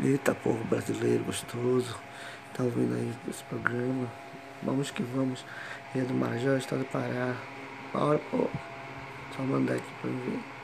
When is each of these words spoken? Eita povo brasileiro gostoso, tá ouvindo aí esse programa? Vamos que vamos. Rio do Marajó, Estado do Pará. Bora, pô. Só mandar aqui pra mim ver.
Eita 0.00 0.32
povo 0.32 0.62
brasileiro 0.66 1.24
gostoso, 1.24 1.98
tá 2.54 2.62
ouvindo 2.62 2.94
aí 2.94 3.12
esse 3.28 3.42
programa? 3.44 4.08
Vamos 4.62 4.92
que 4.92 5.02
vamos. 5.02 5.44
Rio 5.92 6.06
do 6.06 6.14
Marajó, 6.14 6.56
Estado 6.56 6.80
do 6.80 6.84
Pará. 6.84 7.34
Bora, 7.92 8.20
pô. 8.30 8.48
Só 9.36 9.42
mandar 9.42 9.74
aqui 9.74 9.92
pra 10.00 10.08
mim 10.08 10.20
ver. 10.20 10.57